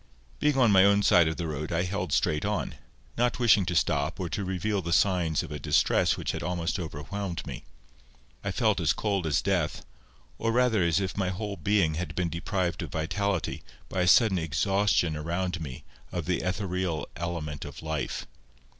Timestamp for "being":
0.39-0.57, 11.55-11.93